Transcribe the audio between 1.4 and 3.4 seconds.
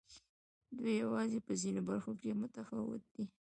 په ځینو برخو کې متفاوت دي.